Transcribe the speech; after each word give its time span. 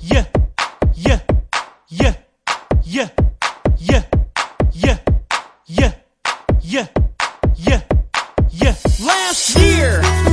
yeah, 0.00 0.24
yeah, 0.94 1.20
yeah, 1.90 2.14
yeah, 2.84 3.08
yeah, 3.78 4.02
yeah, 4.72 4.98
yeah, 5.66 5.92
yeah, 6.62 6.86
yeah, 7.56 7.80
yeah. 8.50 8.74
Last 9.04 9.56
year. 9.58 10.29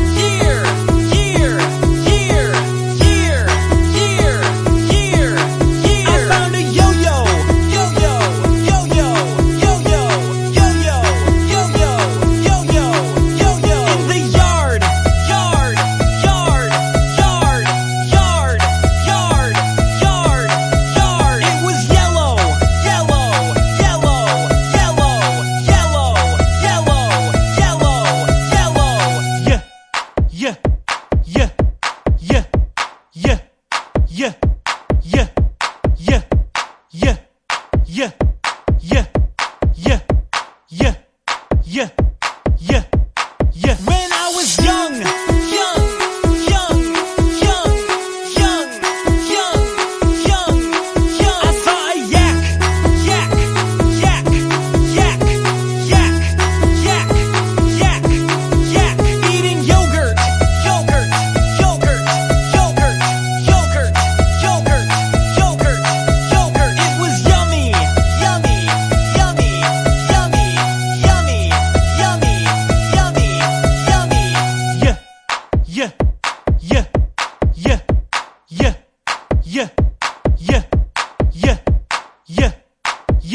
Yeah. 41.77 42.06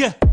Yeah. 0.03 0.32